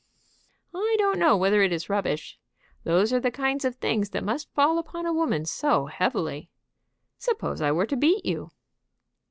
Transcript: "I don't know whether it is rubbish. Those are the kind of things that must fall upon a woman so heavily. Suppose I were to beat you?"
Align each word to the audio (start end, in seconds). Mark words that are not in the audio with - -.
"I 0.73 0.95
don't 0.97 1.19
know 1.19 1.37
whether 1.37 1.61
it 1.61 1.71
is 1.71 1.87
rubbish. 1.87 2.39
Those 2.85 3.13
are 3.13 3.19
the 3.19 3.29
kind 3.29 3.63
of 3.63 3.75
things 3.75 4.09
that 4.09 4.23
must 4.23 4.51
fall 4.55 4.79
upon 4.79 5.05
a 5.05 5.13
woman 5.13 5.45
so 5.45 5.85
heavily. 5.85 6.49
Suppose 7.19 7.61
I 7.61 7.71
were 7.71 7.85
to 7.85 7.95
beat 7.95 8.25
you?" 8.25 8.49